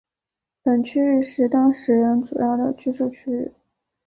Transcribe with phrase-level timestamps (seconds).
[0.63, 3.51] 本区域是当时人主要的居住区域。